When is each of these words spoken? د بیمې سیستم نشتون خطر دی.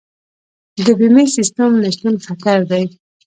د 0.85 0.87
بیمې 0.99 1.25
سیستم 1.35 1.71
نشتون 1.83 2.15
خطر 2.25 2.59
دی. 2.71 2.83